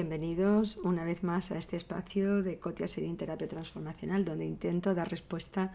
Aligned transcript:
Bienvenidos 0.00 0.78
una 0.78 1.04
vez 1.04 1.22
más 1.22 1.50
a 1.50 1.58
este 1.58 1.76
espacio 1.76 2.42
de 2.42 2.58
Cotia 2.58 2.88
Serín 2.88 3.18
Terapia 3.18 3.46
Transformacional, 3.46 4.24
donde 4.24 4.46
intento 4.46 4.94
dar 4.94 5.10
respuesta 5.10 5.74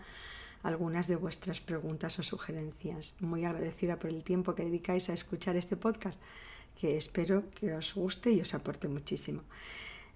a 0.64 0.68
algunas 0.68 1.08
de 1.08 1.16
vuestras 1.16 1.62
preguntas 1.62 2.18
o 2.18 2.24
sugerencias. 2.24 3.18
Muy 3.22 3.46
agradecida 3.46 4.00
por 4.00 4.10
el 4.10 4.24
tiempo 4.24 4.56
que 4.56 4.64
dedicáis 4.64 5.10
a 5.10 5.14
escuchar 5.14 5.58
este 5.58 5.78
podcast, 5.78 6.20
que 6.82 6.98
espero 6.98 7.52
que 7.52 7.74
os 7.74 7.94
guste 7.94 8.32
y 8.32 8.42
os 8.42 8.56
aporte 8.56 8.88
muchísimo. 8.88 9.44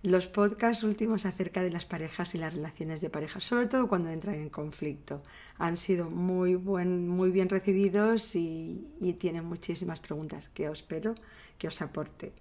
Los 0.02 0.28
podcasts 0.28 0.84
últimos 0.84 1.28
acerca 1.28 1.62
de 1.62 1.70
las 1.70 1.86
parejas 1.86 2.34
y 2.34 2.39
las 2.39 2.55
relaciones 2.55 3.02
de 3.02 3.12
pareja, 3.12 3.39
sobre 3.41 3.68
todo 3.68 3.88
cuando 3.88 4.10
entran 4.10 4.36
en 4.36 4.50
conflicto, 4.50 5.21
han 5.60 5.78
sido 5.78 6.10
muy, 6.10 6.55
buen, 6.55 7.07
muy 7.07 7.30
bien 7.30 7.48
recibidos 7.48 8.35
y, 8.35 8.88
y 8.99 9.13
tienen 9.13 9.46
muchísimas 9.46 9.99
preguntas 9.99 10.49
que 10.49 10.68
os 10.68 10.80
espero 10.80 11.13
que 11.60 11.68
os 11.68 11.80
aporte. 11.84 12.34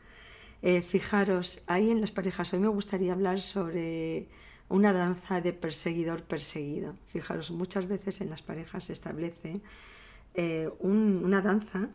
Eh, 0.63 0.83
fijaros, 0.83 1.63
ahí 1.67 1.91
en 1.91 2.01
las 2.01 2.11
parejas, 2.11 2.53
hoy 2.53 2.61
me 2.61 2.69
gustaría 2.69 3.13
hablar 3.13 3.41
sobre 3.41 4.29
una 4.69 4.93
danza 4.93 5.41
de 5.41 5.53
perseguidor 5.53 6.25
perseguido. 6.25 6.95
Fijaros, 7.07 7.51
muchas 7.51 7.87
veces 7.87 8.21
en 8.21 8.31
las 8.31 8.43
parejas 8.43 8.87
se 8.87 8.93
establece 8.93 9.61
eh, 10.35 10.71
una 10.81 11.41
danza 11.41 11.91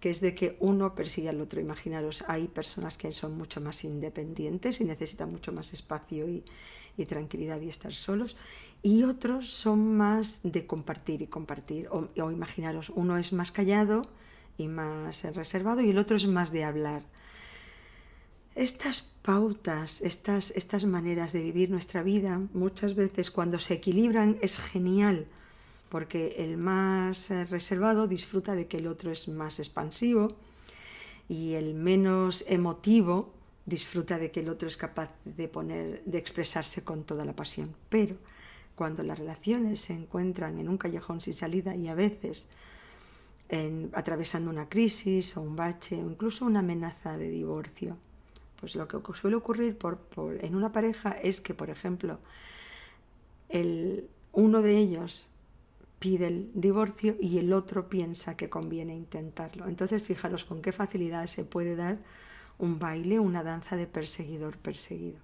que 0.00 0.10
es 0.10 0.20
de 0.20 0.34
que 0.34 0.56
uno 0.60 0.94
persigue 0.94 1.30
al 1.30 1.40
otro. 1.40 1.60
Imaginaros, 1.60 2.24
hay 2.28 2.46
personas 2.46 2.98
que 2.98 3.10
son 3.10 3.38
mucho 3.38 3.60
más 3.60 3.84
independientes 3.84 4.80
y 4.80 4.84
necesitan 4.84 5.30
mucho 5.30 5.50
más 5.50 5.72
espacio 5.72 6.28
y, 6.28 6.44
tranquilidad 7.06 7.60
y 7.60 7.68
estar 7.68 7.92
solos, 7.94 8.36
y 8.82 9.02
otros 9.02 9.50
son 9.50 9.96
más 9.96 10.40
de 10.44 10.66
compartir 10.66 11.22
y 11.22 11.26
compartir. 11.26 11.88
O, 11.88 12.08
o 12.22 12.30
imaginaros, 12.30 12.90
uno 12.90 13.16
es 13.16 13.32
más 13.32 13.50
callado 13.50 14.06
y 14.58 14.68
más 14.68 15.24
reservado 15.34 15.80
y 15.80 15.90
el 15.90 15.98
otro 15.98 16.16
es 16.16 16.26
más 16.26 16.52
de 16.52 16.64
hablar. 16.64 17.02
Estas 18.54 19.02
pautas, 19.22 20.00
estas, 20.00 20.52
estas 20.52 20.84
maneras 20.84 21.32
de 21.32 21.42
vivir 21.42 21.70
nuestra 21.70 22.04
vida, 22.04 22.40
muchas 22.52 22.94
veces 22.94 23.32
cuando 23.32 23.58
se 23.58 23.74
equilibran 23.74 24.38
es 24.42 24.58
genial, 24.58 25.26
porque 25.88 26.36
el 26.38 26.56
más 26.56 27.32
eh, 27.32 27.46
reservado 27.46 28.06
disfruta 28.06 28.54
de 28.54 28.68
que 28.68 28.78
el 28.78 28.86
otro 28.86 29.10
es 29.10 29.26
más 29.26 29.58
expansivo 29.58 30.36
y 31.28 31.54
el 31.54 31.74
menos 31.74 32.44
emotivo 32.48 33.32
disfruta 33.66 34.18
de 34.18 34.30
que 34.30 34.40
el 34.40 34.48
otro 34.48 34.68
es 34.68 34.76
capaz 34.76 35.14
de 35.24 35.48
poner 35.48 36.04
de 36.04 36.18
expresarse 36.18 36.84
con 36.84 37.02
toda 37.02 37.24
la 37.24 37.34
pasión. 37.34 37.74
Pero 37.88 38.16
cuando 38.76 39.02
las 39.02 39.18
relaciones 39.18 39.80
se 39.80 39.94
encuentran 39.94 40.58
en 40.60 40.68
un 40.68 40.78
callejón 40.78 41.20
sin 41.20 41.34
salida 41.34 41.74
y 41.74 41.88
a 41.88 41.94
veces 41.94 42.48
atravesando 43.92 44.50
una 44.50 44.68
crisis 44.68 45.36
o 45.36 45.40
un 45.40 45.54
bache 45.54 46.02
o 46.02 46.10
incluso 46.10 46.44
una 46.44 46.60
amenaza 46.60 47.16
de 47.16 47.30
divorcio, 47.30 47.96
pues 48.64 48.76
lo 48.76 48.88
que 48.88 48.98
suele 49.12 49.36
ocurrir 49.36 49.76
en 50.40 50.56
una 50.56 50.72
pareja 50.72 51.10
es 51.10 51.42
que, 51.42 51.52
por 51.52 51.68
ejemplo, 51.68 52.18
el, 53.50 54.08
uno 54.32 54.62
de 54.62 54.78
ellos 54.78 55.26
pide 55.98 56.28
el 56.28 56.50
divorcio 56.54 57.14
y 57.20 57.36
el 57.36 57.52
otro 57.52 57.90
piensa 57.90 58.38
que 58.38 58.48
conviene 58.48 58.96
intentarlo. 58.96 59.68
Entonces, 59.68 60.02
fijaros 60.02 60.46
con 60.46 60.62
qué 60.62 60.72
facilidad 60.72 61.26
se 61.26 61.44
puede 61.44 61.76
dar 61.76 61.98
un 62.56 62.78
baile, 62.78 63.18
una 63.18 63.42
danza 63.42 63.76
de 63.76 63.86
perseguidor 63.86 64.56
perseguido. 64.56 65.18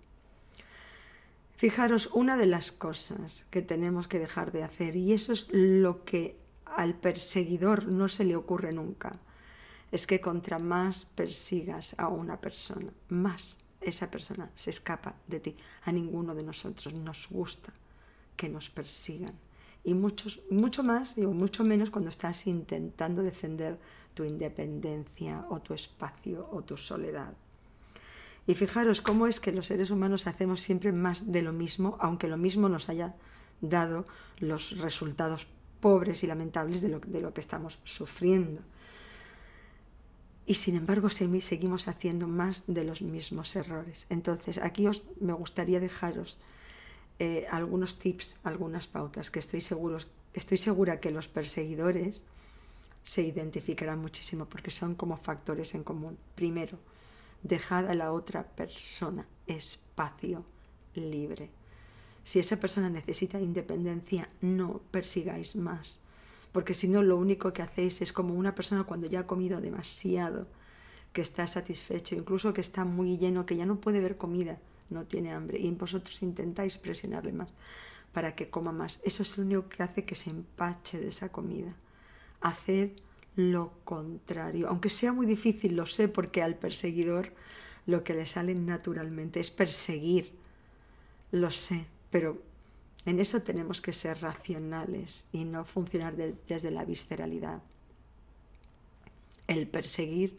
Fijaros, 1.57 2.11
una 2.13 2.37
de 2.37 2.47
las 2.47 2.73
cosas 2.73 3.47
que 3.49 3.63
tenemos 3.63 4.07
que 4.07 4.19
dejar 4.19 4.53
de 4.53 4.65
hacer, 4.65 4.97
y 4.97 5.15
eso 5.15 5.33
es 5.33 5.49
lo 5.51 6.05
que 6.05 6.37
al 6.67 6.93
perseguidor 6.93 7.87
no 7.87 8.11
se 8.11 8.25
le 8.25 8.37
ocurre 8.37 8.75
nunca, 8.75 9.19
es 9.91 10.07
que 10.07 10.21
contra 10.21 10.59
más 10.59 11.05
persigas 11.05 11.95
a 11.99 12.09
una 12.09 12.41
persona, 12.41 12.93
más 13.09 13.59
esa 13.81 14.11
persona 14.11 14.51
se 14.55 14.71
escapa 14.71 15.17
de 15.27 15.41
ti. 15.41 15.56
A 15.84 15.93
ninguno 15.93 16.34
de 16.34 16.43
nosotros 16.43 16.95
nos 16.95 17.28
gusta 17.28 17.73
que 18.37 18.49
nos 18.49 18.71
persigan. 18.71 19.34
Y 19.83 19.95
muchos, 19.95 20.43
mucho 20.50 20.83
más 20.83 21.17
y 21.17 21.23
mucho 21.23 21.65
menos 21.65 21.91
cuando 21.91 22.11
estás 22.11 22.47
intentando 22.47 23.23
defender 23.23 23.79
tu 24.15 24.25
independencia 24.25 25.47
o 25.49 25.61
tu 25.61 25.73
espacio 25.73 26.49
o 26.53 26.62
tu 26.62 26.77
soledad. 26.77 27.34
Y 28.47 28.55
fijaros 28.55 29.00
cómo 29.00 29.27
es 29.27 29.41
que 29.41 29.53
los 29.53 29.67
seres 29.67 29.91
humanos 29.91 30.27
hacemos 30.27 30.61
siempre 30.61 30.93
más 30.93 31.33
de 31.33 31.43
lo 31.43 31.53
mismo, 31.53 31.97
aunque 32.00 32.29
lo 32.29 32.37
mismo 32.37 32.69
nos 32.69 32.89
haya 32.89 33.15
dado 33.61 34.06
los 34.39 34.79
resultados 34.79 35.47
pobres 35.81 36.25
y 36.25 36.27
lamentables 36.27 36.83
de 36.83 36.89
lo, 36.91 37.00
de 37.00 37.21
lo 37.21 37.33
que 37.33 37.41
estamos 37.41 37.79
sufriendo 37.84 38.62
y 40.47 40.55
sin 40.55 40.77
embargo 40.77 41.11
seguimos 41.11 41.89
haciendo 41.89 42.27
más 42.27 42.65
de 42.67 42.84
los 42.84 43.03
mismos 43.03 43.55
errores. 43.56 44.06
Entonces, 44.09 44.59
aquí 44.59 44.87
os, 44.87 45.03
me 45.21 45.33
gustaría 45.33 45.81
dejaros 45.81 46.39
eh, 47.19 47.47
algunos 47.51 47.99
tips, 47.99 48.39
algunas 48.45 48.87
pautas 48.87 49.31
que 49.31 49.39
estoy, 49.39 49.61
seguro, 49.61 49.99
estoy 50.34 50.59
segura 50.59 51.00
que 51.00 51.11
los 51.11 51.29
perseguidores 51.29 52.25
se 53.05 53.23
identificarán 53.23 54.00
muchísimo 54.00 54.47
porque 54.47 54.71
son 54.71 54.95
como 54.95 55.17
factores 55.17 55.75
en 55.75 55.84
común. 55.84 56.19
Primero, 56.34 56.79
dejad 57.43 57.89
a 57.89 57.95
la 57.95 58.12
otra 58.12 58.45
persona 58.45 59.27
espacio 59.47 60.45
libre. 60.95 61.50
Si 62.25 62.39
esa 62.39 62.59
persona 62.59 62.91
necesita 62.91 63.41
independencia, 63.41 64.29
no 64.41 64.81
persigáis 64.91 65.56
más 65.56 66.00
porque 66.53 66.75
si 66.75 66.88
no 66.88 67.03
lo 67.03 67.16
único 67.16 67.53
que 67.53 67.62
hacéis 67.62 68.03
es 68.03 68.12
como 68.12 68.34
una 68.34 68.55
persona 68.55 68.84
cuando 68.84 69.06
ya 69.06 69.21
ha 69.21 69.27
comido 69.27 69.61
demasiado, 69.61 70.47
que 71.12 71.21
está 71.21 71.47
satisfecho, 71.47 72.15
incluso 72.15 72.53
que 72.53 72.61
está 72.61 72.84
muy 72.84 73.19
lleno, 73.19 73.47
que 73.47 73.56
ya 73.56 73.66
no 73.66 73.81
puede 73.81 74.00
ver 74.00 74.16
comida, 74.16 74.59
no 74.91 75.05
tiene 75.06 75.33
hambre, 75.33 75.59
y 75.59 75.71
vosotros 75.72 76.22
intentáis 76.22 76.78
presionarle 76.78 77.33
más 77.33 77.53
para 78.12 78.34
que 78.34 78.50
coma 78.50 78.72
más. 78.72 79.00
Eso 79.05 79.22
es 79.22 79.38
lo 79.38 79.44
único 79.44 79.69
que 79.69 79.83
hace 79.83 80.05
que 80.05 80.15
se 80.15 80.31
empache 80.31 80.99
de 80.99 81.09
esa 81.09 81.31
comida. 81.31 81.75
Haced 82.41 82.91
lo 83.37 83.72
contrario, 83.84 84.69
aunque 84.69 84.91
sea 84.91 85.12
muy 85.12 85.27
difícil, 85.27 85.77
lo 85.77 85.87
sé, 85.87 86.09
porque 86.09 86.43
al 86.43 86.56
perseguidor 86.56 87.32
lo 87.87 88.03
que 88.05 88.15
le 88.15 88.27
sale 88.27 88.55
naturalmente 88.55 89.41
es 89.41 89.50
perseguir, 89.50 90.32
lo 91.31 91.50
sé, 91.50 91.87
pero 92.11 92.43
en 93.06 93.19
eso 93.19 93.43
tenemos 93.43 93.81
que 93.81 93.93
ser 93.93 94.21
racionales 94.21 95.27
y 95.33 95.44
no 95.44 95.65
funcionar 95.65 96.16
desde 96.16 96.71
la 96.71 96.84
visceralidad. 96.84 97.62
El 99.47 99.66
perseguir 99.69 100.37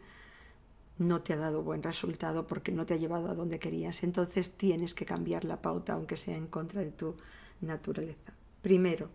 no 0.97 1.21
te 1.21 1.33
ha 1.33 1.37
dado 1.37 1.63
buen 1.63 1.81
resultado 1.81 2.45
porque 2.45 2.71
no 2.71 2.85
te 2.85 2.93
ha 2.93 2.97
llevado 2.97 3.29
a 3.29 3.35
donde 3.35 3.59
querías. 3.59 4.03
Entonces 4.03 4.51
tienes 4.51 4.93
que 4.93 5.05
cambiar 5.05 5.43
la 5.43 5.61
pauta 5.61 5.93
aunque 5.93 6.17
sea 6.17 6.37
en 6.37 6.47
contra 6.47 6.81
de 6.81 6.91
tu 6.91 7.15
naturaleza. 7.59 8.33
Primero, 8.61 9.09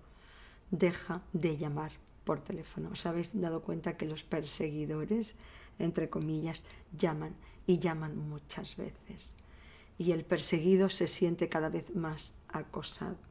deja 0.70 1.22
de 1.32 1.56
llamar 1.56 1.92
por 2.24 2.42
teléfono. 2.42 2.90
¿Os 2.90 3.06
habéis 3.06 3.40
dado 3.40 3.62
cuenta 3.62 3.96
que 3.96 4.06
los 4.06 4.24
perseguidores, 4.24 5.36
entre 5.78 6.10
comillas, 6.10 6.64
llaman 6.96 7.36
y 7.66 7.78
llaman 7.78 8.16
muchas 8.18 8.76
veces? 8.76 9.36
Y 9.96 10.10
el 10.10 10.24
perseguido 10.24 10.88
se 10.88 11.06
siente 11.06 11.48
cada 11.48 11.68
vez 11.68 11.94
más 11.94 12.34
acosado. 12.48 13.25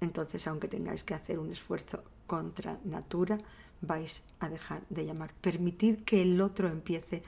Entonces, 0.00 0.46
aunque 0.46 0.68
tengáis 0.68 1.04
que 1.04 1.14
hacer 1.14 1.38
un 1.38 1.50
esfuerzo 1.50 2.02
contra 2.26 2.78
natura, 2.84 3.38
vais 3.80 4.24
a 4.40 4.48
dejar 4.48 4.82
de 4.88 5.06
llamar. 5.06 5.32
Permitid 5.40 6.04
que 6.04 6.22
el 6.22 6.40
otro 6.40 6.68
empiece 6.68 7.22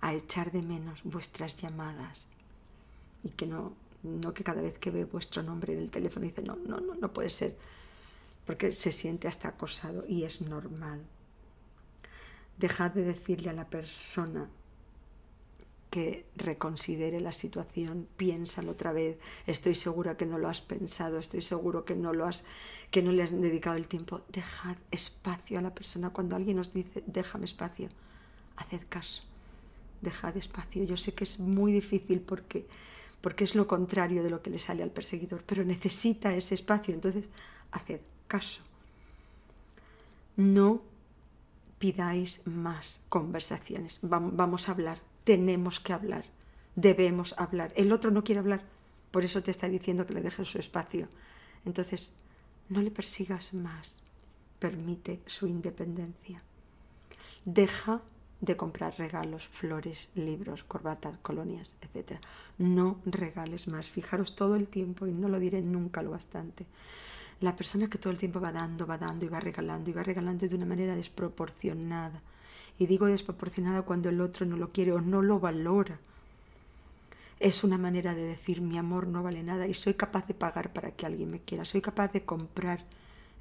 a 0.00 0.14
echar 0.14 0.52
de 0.52 0.62
menos 0.62 1.02
vuestras 1.04 1.56
llamadas 1.56 2.26
y 3.22 3.30
que 3.30 3.46
no, 3.46 3.74
no 4.02 4.34
que 4.34 4.44
cada 4.44 4.62
vez 4.62 4.78
que 4.78 4.90
ve 4.90 5.04
vuestro 5.04 5.42
nombre 5.42 5.72
en 5.72 5.80
el 5.80 5.90
teléfono 5.90 6.26
dice 6.26 6.42
no, 6.42 6.56
no, 6.56 6.80
no, 6.80 6.94
no 6.94 7.12
puede 7.12 7.30
ser, 7.30 7.56
porque 8.46 8.72
se 8.72 8.92
siente 8.92 9.28
hasta 9.28 9.48
acosado 9.48 10.04
y 10.06 10.24
es 10.24 10.42
normal. 10.42 11.02
Dejad 12.58 12.92
de 12.92 13.02
decirle 13.02 13.50
a 13.50 13.54
la 13.54 13.68
persona 13.68 14.48
que 15.94 16.26
reconsidere 16.34 17.20
la 17.20 17.30
situación, 17.30 18.08
piénsalo 18.16 18.72
otra 18.72 18.92
vez, 18.92 19.16
estoy 19.46 19.76
segura 19.76 20.16
que 20.16 20.26
no 20.26 20.38
lo 20.38 20.48
has 20.48 20.60
pensado, 20.60 21.18
estoy 21.18 21.40
seguro 21.40 21.84
que 21.84 21.94
no 21.94 22.12
lo 22.12 22.26
has 22.26 22.44
que 22.90 23.00
no 23.00 23.12
le 23.12 23.22
has 23.22 23.30
dedicado 23.30 23.76
el 23.76 23.86
tiempo. 23.86 24.22
Dejad 24.28 24.76
espacio 24.90 25.56
a 25.56 25.62
la 25.62 25.72
persona 25.72 26.10
cuando 26.10 26.34
alguien 26.34 26.58
os 26.58 26.72
dice, 26.72 27.04
"Déjame 27.06 27.44
espacio." 27.44 27.90
Haced 28.56 28.82
caso. 28.88 29.22
Dejad 30.00 30.36
espacio. 30.36 30.82
Yo 30.82 30.96
sé 30.96 31.14
que 31.14 31.22
es 31.22 31.38
muy 31.38 31.70
difícil 31.70 32.18
porque 32.20 32.66
porque 33.20 33.44
es 33.44 33.54
lo 33.54 33.68
contrario 33.68 34.24
de 34.24 34.30
lo 34.30 34.42
que 34.42 34.50
le 34.50 34.58
sale 34.58 34.82
al 34.82 34.90
perseguidor, 34.90 35.44
pero 35.46 35.64
necesita 35.64 36.34
ese 36.34 36.56
espacio, 36.56 36.92
entonces 36.92 37.30
haced 37.70 38.00
caso. 38.26 38.62
No 40.34 40.82
pidáis 41.78 42.48
más 42.48 43.00
conversaciones. 43.08 44.00
Vamos 44.02 44.68
a 44.68 44.72
hablar 44.72 45.13
tenemos 45.24 45.80
que 45.80 45.92
hablar, 45.92 46.24
debemos 46.76 47.34
hablar. 47.38 47.72
El 47.76 47.92
otro 47.92 48.10
no 48.10 48.24
quiere 48.24 48.38
hablar, 48.38 48.62
por 49.10 49.24
eso 49.24 49.42
te 49.42 49.50
está 49.50 49.68
diciendo 49.68 50.06
que 50.06 50.14
le 50.14 50.22
dejes 50.22 50.48
su 50.48 50.58
espacio. 50.58 51.08
Entonces, 51.64 52.14
no 52.68 52.82
le 52.82 52.90
persigas 52.90 53.54
más, 53.54 54.02
permite 54.58 55.22
su 55.26 55.46
independencia. 55.46 56.42
Deja 57.44 58.02
de 58.40 58.56
comprar 58.56 58.98
regalos, 58.98 59.46
flores, 59.48 60.10
libros, 60.14 60.64
corbatas, 60.64 61.18
colonias, 61.22 61.74
etc. 61.80 62.18
No 62.58 63.00
regales 63.06 63.68
más. 63.68 63.90
Fijaros 63.90 64.36
todo 64.36 64.56
el 64.56 64.68
tiempo, 64.68 65.06
y 65.06 65.12
no 65.12 65.28
lo 65.28 65.38
diré 65.38 65.62
nunca 65.62 66.02
lo 66.02 66.10
bastante. 66.10 66.66
La 67.40 67.56
persona 67.56 67.88
que 67.88 67.98
todo 67.98 68.12
el 68.12 68.18
tiempo 68.18 68.40
va 68.40 68.52
dando, 68.52 68.86
va 68.86 68.98
dando 68.98 69.24
y 69.24 69.28
va 69.28 69.40
regalando 69.40 69.90
y 69.90 69.92
va 69.92 70.02
regalando 70.02 70.46
de 70.46 70.54
una 70.54 70.66
manera 70.66 70.94
desproporcionada. 70.94 72.22
Y 72.78 72.86
digo 72.86 73.06
desproporcionada 73.06 73.82
cuando 73.82 74.08
el 74.08 74.20
otro 74.20 74.46
no 74.46 74.56
lo 74.56 74.72
quiere 74.72 74.92
o 74.92 75.00
no 75.00 75.22
lo 75.22 75.38
valora. 75.38 75.98
Es 77.40 77.64
una 77.64 77.78
manera 77.78 78.14
de 78.14 78.22
decir 78.22 78.60
mi 78.60 78.78
amor 78.78 79.06
no 79.06 79.22
vale 79.22 79.42
nada 79.42 79.66
y 79.66 79.74
soy 79.74 79.94
capaz 79.94 80.26
de 80.26 80.34
pagar 80.34 80.72
para 80.72 80.92
que 80.92 81.06
alguien 81.06 81.30
me 81.30 81.40
quiera. 81.40 81.64
Soy 81.64 81.80
capaz 81.80 82.12
de 82.12 82.24
comprar 82.24 82.84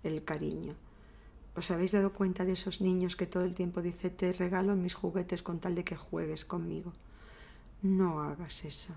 el 0.03 0.23
cariño. 0.23 0.75
¿Os 1.55 1.69
habéis 1.69 1.91
dado 1.91 2.13
cuenta 2.13 2.45
de 2.45 2.53
esos 2.53 2.81
niños 2.81 3.15
que 3.15 3.27
todo 3.27 3.43
el 3.43 3.53
tiempo 3.53 3.81
dice 3.81 4.09
te 4.09 4.33
regalo 4.33 4.75
mis 4.75 4.95
juguetes 4.95 5.43
con 5.43 5.59
tal 5.59 5.75
de 5.75 5.83
que 5.83 5.95
juegues 5.95 6.45
conmigo? 6.45 6.93
No 7.81 8.21
hagas 8.21 8.65
eso. 8.65 8.95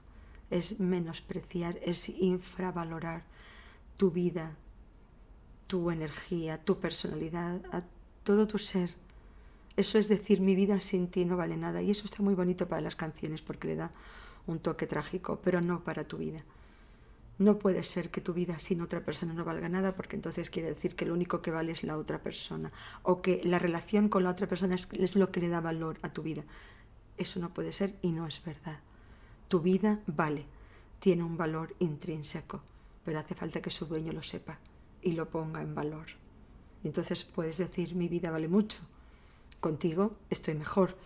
Es 0.50 0.80
menospreciar, 0.80 1.78
es 1.82 2.08
infravalorar 2.08 3.24
tu 3.96 4.10
vida, 4.10 4.56
tu 5.66 5.90
energía, 5.90 6.62
tu 6.62 6.78
personalidad, 6.78 7.62
todo 8.22 8.46
tu 8.46 8.58
ser. 8.58 8.94
Eso 9.76 9.98
es 9.98 10.08
decir, 10.08 10.40
mi 10.40 10.54
vida 10.54 10.80
sin 10.80 11.08
ti 11.08 11.24
no 11.24 11.36
vale 11.36 11.56
nada. 11.56 11.82
Y 11.82 11.90
eso 11.90 12.04
está 12.04 12.22
muy 12.22 12.34
bonito 12.34 12.66
para 12.66 12.80
las 12.80 12.96
canciones 12.96 13.42
porque 13.42 13.68
le 13.68 13.76
da 13.76 13.92
un 14.46 14.58
toque 14.58 14.86
trágico, 14.86 15.40
pero 15.42 15.60
no 15.60 15.84
para 15.84 16.04
tu 16.04 16.16
vida. 16.16 16.44
No 17.38 17.58
puede 17.58 17.82
ser 17.82 18.10
que 18.10 18.22
tu 18.22 18.32
vida 18.32 18.58
sin 18.58 18.80
otra 18.80 19.04
persona 19.04 19.34
no 19.34 19.44
valga 19.44 19.68
nada 19.68 19.94
porque 19.94 20.16
entonces 20.16 20.48
quiere 20.48 20.70
decir 20.70 20.96
que 20.96 21.04
lo 21.04 21.12
único 21.12 21.42
que 21.42 21.50
vale 21.50 21.72
es 21.72 21.84
la 21.84 21.98
otra 21.98 22.22
persona 22.22 22.72
o 23.02 23.20
que 23.20 23.42
la 23.44 23.58
relación 23.58 24.08
con 24.08 24.24
la 24.24 24.30
otra 24.30 24.46
persona 24.46 24.74
es, 24.74 25.16
lo 25.16 25.30
que 25.30 25.40
le 25.40 25.48
da 25.48 25.60
valor 25.60 25.98
a 26.00 26.12
tu 26.14 26.22
vida. 26.22 26.44
Eso 27.18 27.38
no 27.40 27.52
puede 27.52 27.72
ser 27.72 27.96
y 28.00 28.12
no 28.12 28.26
es 28.26 28.42
verdad. 28.42 28.80
Tu 29.48 29.60
vida 29.60 30.00
vale, 30.06 30.46
tiene 30.98 31.24
un 31.24 31.36
valor 31.36 31.76
intrínseco, 31.78 32.62
pero 33.04 33.18
hace 33.18 33.34
falta 33.34 33.60
que 33.60 33.70
su 33.70 33.84
dueño 33.84 34.12
lo 34.12 34.22
sepa 34.22 34.58
y 35.02 35.12
lo 35.12 35.28
ponga 35.28 35.60
en 35.60 35.74
valor. 35.74 36.06
Entonces 36.84 37.24
puedes 37.24 37.58
decir 37.58 37.94
mi 37.94 38.08
vida 38.08 38.30
vale 38.30 38.48
mucho, 38.48 38.78
contigo 39.60 40.16
estoy 40.30 40.54
mejor, 40.54 40.96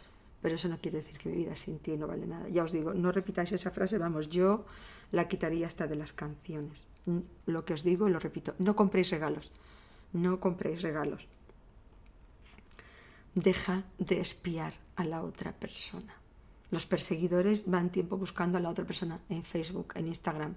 pero 0.42 0.54
eso 0.54 0.68
no 0.68 0.78
quiere 0.78 0.98
decir 0.98 1.18
que 1.18 1.28
mi 1.28 1.36
vida 1.36 1.56
sin 1.56 1.78
ti 1.78 1.96
no 1.96 2.06
vale 2.06 2.26
nada. 2.26 2.48
Ya 2.48 2.64
os 2.64 2.72
digo, 2.72 2.94
no 2.94 3.12
repitáis 3.12 3.52
esa 3.52 3.70
frase, 3.70 3.98
vamos, 3.98 4.28
yo 4.28 4.64
la 5.12 5.28
quitaría 5.28 5.66
hasta 5.66 5.86
de 5.86 5.96
las 5.96 6.12
canciones. 6.12 6.88
Lo 7.46 7.64
que 7.64 7.74
os 7.74 7.84
digo 7.84 8.08
y 8.08 8.12
lo 8.12 8.18
repito, 8.18 8.54
no 8.58 8.76
compréis 8.76 9.10
regalos, 9.10 9.52
no 10.12 10.40
compréis 10.40 10.82
regalos. 10.82 11.26
Deja 13.34 13.84
de 13.98 14.20
espiar 14.20 14.74
a 14.96 15.04
la 15.04 15.22
otra 15.22 15.52
persona. 15.52 16.19
Los 16.70 16.86
perseguidores 16.86 17.68
van 17.68 17.90
tiempo 17.90 18.16
buscando 18.16 18.58
a 18.58 18.60
la 18.60 18.70
otra 18.70 18.84
persona 18.84 19.20
en 19.28 19.42
Facebook, 19.42 19.92
en 19.96 20.06
Instagram. 20.08 20.54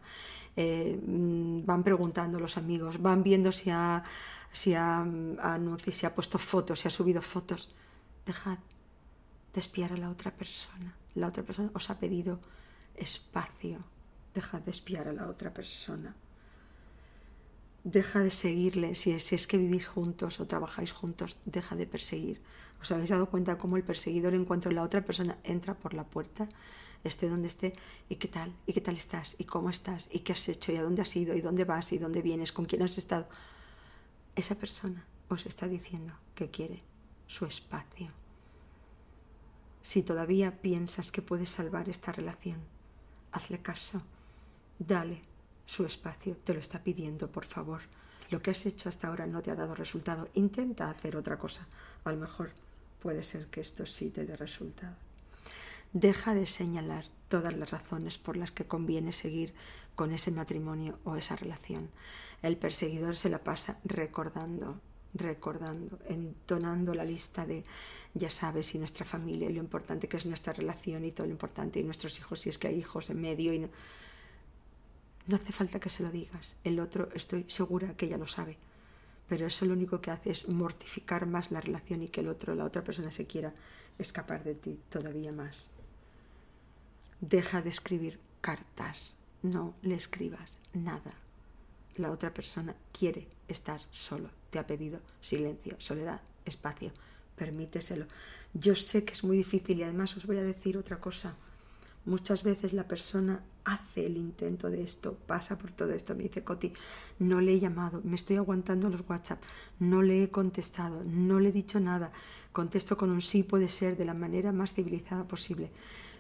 Eh, 0.56 1.00
mm, 1.02 1.66
van 1.66 1.84
preguntando 1.84 2.38
a 2.38 2.42
los 2.42 2.58
amigos, 2.58 3.02
van 3.02 3.24
viendo 3.24 3.52
si 3.52 3.70
ha, 3.72 4.04
si 4.52 4.76
ha, 4.76 5.06
si 5.92 6.06
ha 6.06 6.16
puesto 6.16 6.38
fotos, 6.38 6.80
si 6.80 6.88
ha 6.88 6.92
subido 6.92 7.22
fotos. 7.22 7.74
Dejad 8.26 8.60
de 9.54 9.60
espiar 9.60 9.94
a 9.94 9.98
la 9.98 10.10
otra 10.10 10.32
persona. 10.32 10.96
La 11.16 11.28
otra 11.28 11.44
persona 11.44 11.70
os 11.74 11.90
ha 11.90 12.00
pedido 12.00 12.40
espacio. 12.96 13.80
Deja 14.34 14.60
de 14.60 14.72
espiar 14.72 15.08
a 15.08 15.14
la 15.14 15.28
otra 15.28 15.54
persona. 15.54 16.16
Deja 17.84 18.22
de 18.22 18.32
seguirle. 18.32 18.96
Si 18.96 19.12
es, 19.12 19.48
que 19.48 19.58
vivís 19.58 19.88
juntos 19.88 20.40
o 20.40 20.48
trabajáis 20.48 20.94
juntos, 20.94 21.38
deja 21.46 21.76
de 21.76 21.86
perseguir. 21.86 22.42
¿Os 22.82 22.92
habéis 22.92 23.10
dado 23.10 23.30
cuenta 23.30 23.58
cómo 23.58 23.76
el 23.76 23.84
perseguidor, 23.84 24.34
en 24.34 24.46
cuanto 24.46 24.72
la 24.72 24.84
otra 24.84 25.06
persona 25.06 25.38
entra 25.44 25.78
por 25.78 25.94
la 25.94 26.06
puerta, 26.06 26.48
esté 27.04 27.28
donde 27.28 27.50
esté, 27.50 27.74
y 28.08 28.16
qué 28.16 28.30
tal, 28.30 28.56
y 28.66 28.74
qué 28.74 28.80
tal 28.80 28.96
estás, 28.96 29.36
y 29.38 29.44
cómo 29.44 29.70
estás, 29.70 30.10
y 30.14 30.20
qué 30.20 30.32
has 30.32 30.48
hecho, 30.48 30.72
y 30.72 30.78
a 30.78 30.84
dónde 30.84 31.02
has 31.02 31.16
ido, 31.16 31.36
y 31.36 31.42
dónde 31.42 31.66
vas, 31.66 31.92
y 31.92 31.98
dónde 31.98 32.22
vienes, 32.22 32.54
con 32.54 32.66
quién 32.66 32.82
has 32.84 32.98
estado? 32.98 33.28
Esa 34.36 34.56
persona 34.56 35.06
os 35.28 35.46
está 35.46 35.68
diciendo 35.68 36.14
que 36.36 36.50
quiere 36.50 36.84
su 37.28 37.46
espacio. 37.46 38.08
Si 39.82 40.04
todavía 40.04 40.62
piensas 40.62 41.12
que 41.12 41.22
puedes 41.22 41.50
salvar 41.50 41.90
esta 41.90 42.14
relación, 42.14 42.62
hazle 43.34 43.62
caso, 43.62 44.02
dale 44.80 45.22
su 45.66 45.86
espacio, 45.86 46.38
te 46.38 46.54
lo 46.54 46.60
está 46.60 46.84
pidiendo, 46.84 47.32
por 47.32 47.46
favor. 47.46 47.82
Lo 48.30 48.42
que 48.42 48.52
has 48.52 48.66
hecho 48.66 48.90
hasta 48.90 49.08
ahora 49.08 49.28
no 49.28 49.42
te 49.42 49.52
ha 49.52 49.56
dado 49.56 49.76
resultado, 49.76 50.30
intenta 50.34 50.90
hacer 50.90 51.16
otra 51.16 51.38
cosa, 51.38 51.68
a 52.04 52.12
lo 52.12 52.18
mejor 52.18 52.52
puede 53.00 53.24
ser 53.24 53.48
que 53.48 53.62
esto 53.62 53.86
sí 53.86 54.10
te 54.10 54.26
dé 54.26 54.36
resultado. 54.36 54.96
Deja 55.92 56.34
de 56.34 56.48
señalar 56.48 57.06
todas 57.28 57.56
las 57.56 57.70
razones 57.70 58.18
por 58.18 58.38
las 58.38 58.52
que 58.52 58.66
conviene 58.66 59.12
seguir 59.12 59.54
con 59.96 60.12
ese 60.12 60.32
matrimonio 60.32 61.00
o 61.04 61.16
esa 61.16 61.36
relación. 61.36 61.90
El 62.42 62.58
perseguidor 62.58 63.16
se 63.16 63.30
la 63.30 63.44
pasa 63.44 63.80
recordando 63.84 64.82
recordando, 65.14 66.00
entonando 66.08 66.94
la 66.94 67.06
lista 67.06 67.46
de, 67.46 67.64
ya 68.14 68.30
sabes, 68.30 68.74
y 68.76 68.80
nuestra 68.80 69.06
familia, 69.06 69.50
y 69.50 69.54
lo 69.54 69.60
importante 69.60 70.08
que 70.08 70.18
es 70.18 70.26
nuestra 70.26 70.54
relación 70.54 71.06
y 71.06 71.12
todo 71.12 71.28
lo 71.28 71.34
importante, 71.34 71.80
y 71.80 71.84
nuestros 71.84 72.18
hijos, 72.20 72.40
si 72.40 72.50
es 72.50 72.58
que 72.58 72.68
hay 72.68 72.80
hijos 72.80 73.10
en 73.10 73.22
medio. 73.22 73.54
Y 73.54 73.68
no 75.28 75.36
hace 75.36 75.52
falta 75.52 75.80
que 75.80 75.90
se 75.90 76.04
lo 76.04 76.12
digas. 76.12 76.56
El 76.64 76.80
otro, 76.80 77.10
estoy 77.14 77.46
segura 77.48 77.96
que 77.96 78.08
ya 78.08 78.18
lo 78.18 78.28
sabe. 78.28 78.58
Pero 79.28 79.48
eso 79.48 79.66
lo 79.66 79.74
único 79.74 80.02
que 80.02 80.12
hace 80.12 80.32
es 80.32 80.50
mortificar 80.50 81.26
más 81.26 81.52
la 81.52 81.62
relación 81.62 82.04
y 82.04 82.10
que 82.10 82.22
el 82.22 82.28
otro, 82.28 82.56
la 82.56 82.66
otra 82.66 82.84
persona 82.84 83.12
se 83.12 83.26
quiera 83.26 83.54
escapar 83.98 84.44
de 84.44 84.56
ti 84.56 84.80
todavía 84.90 85.32
más. 85.32 85.68
Deja 87.22 87.62
de 87.62 87.70
escribir 87.70 88.20
cartas. 88.42 89.16
No 89.42 89.74
le 89.82 89.96
escribas 89.96 90.58
nada. 90.74 91.14
La 91.96 92.12
otra 92.12 92.34
persona 92.34 92.76
quiere 92.92 93.28
estar 93.48 93.82
solo 93.92 94.30
te 94.54 94.60
ha 94.60 94.68
pedido 94.68 95.02
silencio, 95.20 95.76
soledad, 95.80 96.22
espacio. 96.46 96.92
Permíteselo. 97.36 98.06
Yo 98.54 98.76
sé 98.76 99.04
que 99.04 99.14
es 99.14 99.24
muy 99.24 99.36
difícil 99.36 99.80
y 99.80 99.84
además 99.84 100.16
os 100.16 100.28
voy 100.28 100.38
a 100.38 100.44
decir 100.44 100.78
otra 100.78 101.00
cosa. 101.00 101.36
Muchas 102.06 102.44
veces 102.44 102.74
la 102.74 102.88
persona 102.88 103.44
hace 103.64 104.06
el 104.06 104.18
intento 104.18 104.70
de 104.70 104.84
esto, 104.84 105.18
pasa 105.26 105.58
por 105.58 105.72
todo 105.72 105.94
esto, 105.94 106.16
me 106.16 106.24
dice 106.24 106.44
Coti, 106.44 106.74
no 107.20 107.40
le 107.40 107.54
he 107.54 107.60
llamado, 107.60 108.02
me 108.04 108.16
estoy 108.16 108.36
aguantando 108.36 108.90
los 108.90 109.08
WhatsApp, 109.08 109.42
no 109.80 110.02
le 110.02 110.24
he 110.24 110.30
contestado, 110.30 111.02
no 111.06 111.40
le 111.40 111.50
he 111.50 111.54
dicho 111.54 111.80
nada, 111.80 112.12
contesto 112.52 112.98
con 112.98 113.10
un 113.10 113.22
sí 113.22 113.44
puede 113.44 113.70
ser 113.70 113.96
de 113.96 114.06
la 114.06 114.14
manera 114.14 114.52
más 114.52 114.74
civilizada 114.74 115.26
posible. 115.28 115.72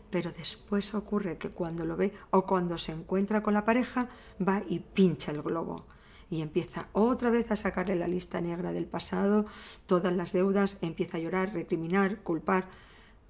Pero 0.10 0.32
después 0.32 0.94
ocurre 0.94 1.38
que 1.38 1.50
cuando 1.50 1.86
lo 1.86 1.98
ve 1.98 2.14
o 2.30 2.46
cuando 2.46 2.78
se 2.78 2.92
encuentra 2.92 3.42
con 3.44 3.54
la 3.54 3.66
pareja, 3.66 4.10
va 4.40 4.62
y 4.68 4.80
pincha 4.80 5.32
el 5.32 5.42
globo 5.42 5.86
y 6.30 6.42
empieza 6.42 6.88
otra 6.94 7.30
vez 7.30 7.52
a 7.52 7.56
sacarle 7.56 7.96
la 7.96 8.08
lista 8.08 8.40
negra 8.40 8.72
del 8.72 8.86
pasado, 8.86 9.46
todas 9.86 10.14
las 10.14 10.34
deudas, 10.34 10.78
empieza 10.82 11.18
a 11.18 11.20
llorar, 11.20 11.54
recriminar, 11.54 12.22
culpar. 12.24 12.70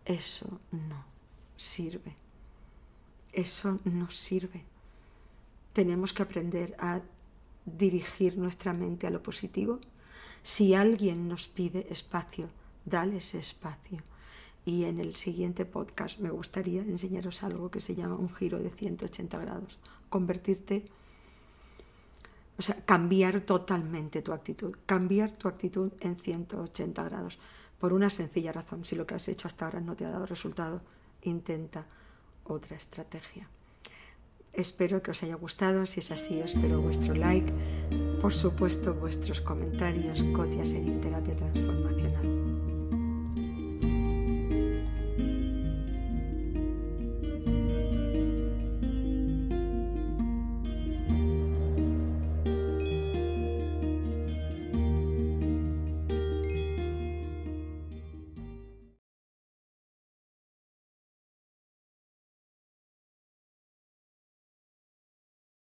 Eso 0.06 0.60
no 0.72 1.06
sirve. 1.58 2.23
Eso 3.34 3.78
no 3.84 4.10
sirve. 4.10 4.64
Tenemos 5.74 6.14
que 6.14 6.24
aprender 6.24 6.76
a 6.80 7.02
dirigir 7.66 8.38
nuestra 8.38 8.74
mente 8.74 9.08
a 9.08 9.10
lo 9.10 9.24
positivo. 9.24 9.80
Si 10.44 10.76
alguien 10.76 11.28
nos 11.28 11.48
pide 11.48 11.88
espacio, 11.90 12.50
dale 12.86 13.18
ese 13.18 13.40
espacio. 13.40 14.02
Y 14.66 14.86
en 14.86 15.00
el 15.00 15.16
siguiente 15.16 15.66
podcast 15.66 16.20
me 16.20 16.30
gustaría 16.30 16.82
enseñaros 16.82 17.44
algo 17.44 17.72
que 17.72 17.82
se 17.82 17.96
llama 17.96 18.16
un 18.16 18.34
giro 18.34 18.60
de 18.60 18.70
180 18.70 19.38
grados. 19.40 19.80
Convertirte 20.10 20.86
o 22.58 22.62
sea, 22.62 22.76
cambiar 22.86 23.42
totalmente 23.42 24.22
tu 24.22 24.32
actitud, 24.32 24.76
cambiar 24.86 25.32
tu 25.32 25.48
actitud 25.48 25.92
en 26.00 26.18
180 26.18 27.04
grados, 27.04 27.40
por 27.80 27.94
una 27.94 28.10
sencilla 28.10 28.52
razón. 28.52 28.86
Si 28.86 28.96
lo 28.96 29.08
que 29.08 29.16
has 29.16 29.28
hecho 29.28 29.48
hasta 29.48 29.66
ahora 29.66 29.82
no 29.82 29.96
te 29.96 30.06
ha 30.06 30.12
dado 30.12 30.26
resultado, 30.26 30.82
intenta 31.24 31.88
otra 32.46 32.76
estrategia. 32.76 33.48
Espero 34.54 35.02
que 35.02 35.12
os 35.12 35.24
haya 35.24 35.36
gustado, 35.36 35.86
si 35.86 36.00
es 36.00 36.12
así, 36.12 36.40
espero 36.40 36.80
vuestro 36.80 37.16
like, 37.16 37.52
por 38.22 38.34
supuesto 38.34 38.94
vuestros 38.94 39.42
comentarios, 39.42 40.24
Cotia 40.36 40.64
en 40.64 41.02
Terapia 41.02 41.36
Transformacional. 41.36 42.43